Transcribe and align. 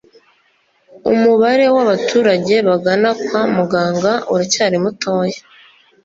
umubare 1.11 1.65
w'abaturage 1.75 2.55
bagana 2.67 3.09
kwa 3.23 3.41
muganga 3.55 4.13
uracyari 4.33 4.77
mutoya 4.83 5.39